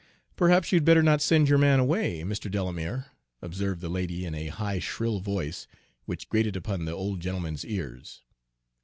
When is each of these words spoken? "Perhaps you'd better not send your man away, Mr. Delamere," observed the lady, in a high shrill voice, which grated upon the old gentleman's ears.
"Perhaps 0.35 0.71
you'd 0.71 0.83
better 0.83 1.03
not 1.03 1.21
send 1.21 1.47
your 1.47 1.59
man 1.59 1.79
away, 1.79 2.21
Mr. 2.21 2.49
Delamere," 2.49 3.11
observed 3.39 3.81
the 3.81 3.87
lady, 3.87 4.25
in 4.25 4.33
a 4.33 4.47
high 4.47 4.79
shrill 4.79 5.19
voice, 5.19 5.67
which 6.05 6.27
grated 6.27 6.55
upon 6.55 6.85
the 6.85 6.91
old 6.93 7.19
gentleman's 7.19 7.63
ears. 7.63 8.23